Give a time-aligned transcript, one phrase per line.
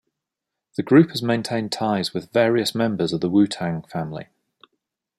[0.77, 4.29] The group has maintained ties with various members of the Wu-Tang Family.